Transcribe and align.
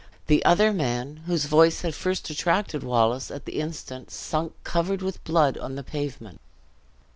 The 0.25 0.43
other 0.43 0.73
man, 0.73 1.17
whose 1.27 1.45
voice 1.45 1.81
had 1.81 1.93
first 1.93 2.27
attracted 2.31 2.81
Wallace, 2.81 3.29
at 3.29 3.45
the 3.45 3.59
instant 3.59 4.09
sunk, 4.09 4.53
covered 4.63 5.03
with 5.03 5.23
blood, 5.23 5.59
on 5.59 5.75
the 5.75 5.83
pavement. 5.83 6.41